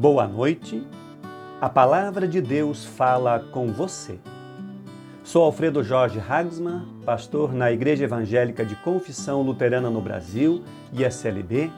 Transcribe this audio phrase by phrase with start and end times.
[0.00, 0.82] Boa noite.
[1.60, 4.18] A palavra de Deus fala com você.
[5.22, 11.70] Sou Alfredo Jorge Hagsman, pastor na Igreja Evangélica de Confissão Luterana no Brasil, ISLB,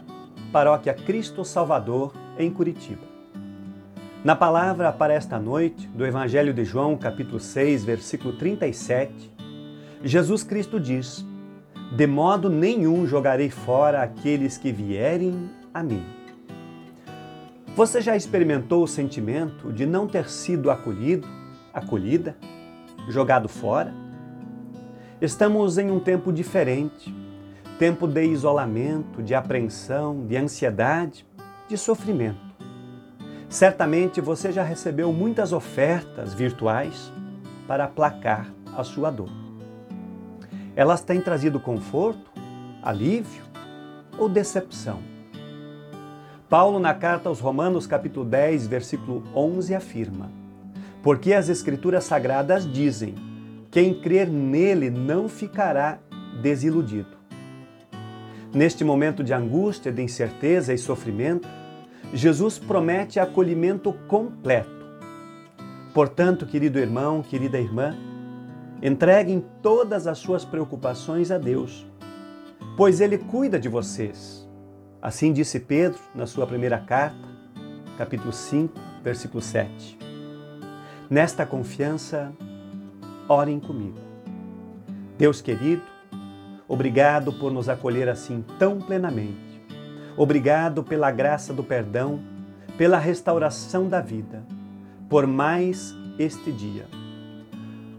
[0.53, 3.03] Paróquia Cristo Salvador, em Curitiba.
[4.23, 9.33] Na palavra para esta noite, do Evangelho de João, capítulo 6, versículo 37,
[10.05, 11.27] Jesus Cristo diz:
[11.91, 16.22] De modo nenhum jogarei fora aqueles que vierem a mim.
[17.75, 21.27] Você já experimentou o sentimento de não ter sido acolhido,
[21.73, 22.37] acolhida,
[23.09, 23.95] jogado fora?
[25.23, 27.15] Estamos em um tempo diferente,
[27.79, 31.27] tempo de isolamento, de apreensão, de ansiedade,
[31.67, 32.53] de sofrimento.
[33.49, 37.11] Certamente você já recebeu muitas ofertas virtuais
[37.67, 39.31] para aplacar a sua dor.
[40.77, 42.31] Elas têm trazido conforto,
[42.83, 43.45] alívio
[44.19, 45.12] ou decepção?
[46.53, 50.31] Paulo, na carta aos Romanos, capítulo 10, versículo 11, afirma:
[51.03, 53.15] Porque as Escrituras Sagradas dizem:
[53.71, 55.99] quem crer nele não ficará
[56.43, 57.17] desiludido.
[58.53, 61.49] Neste momento de angústia, de incerteza e sofrimento,
[62.13, 64.85] Jesus promete acolhimento completo.
[65.95, 67.97] Portanto, querido irmão, querida irmã,
[68.83, 71.87] entreguem todas as suas preocupações a Deus,
[72.77, 74.52] pois Ele cuida de vocês
[75.03, 77.29] Assim disse Pedro na sua primeira carta,
[77.99, 78.73] capítulo 5,
[79.03, 79.99] versículo 7.
[81.11, 82.33] Nesta confiança,
[83.29, 83.99] orem comigo.
[85.19, 85.83] Deus querido,
[86.69, 89.61] obrigado por nos acolher assim tão plenamente.
[90.17, 92.21] Obrigado pela graça do perdão,
[92.79, 94.45] pela restauração da vida,
[95.09, 96.87] por mais este dia.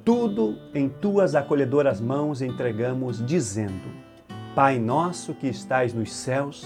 [0.06, 3.92] Tudo em tuas acolhedoras mãos entregamos, dizendo:
[4.56, 6.66] Pai nosso que estais nos céus,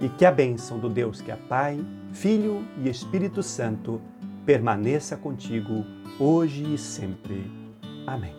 [0.00, 1.78] e que a bênção do Deus que é Pai,
[2.12, 4.00] Filho e Espírito Santo
[4.46, 5.84] permaneça contigo
[6.18, 7.50] hoje e sempre.
[8.06, 8.37] Amém.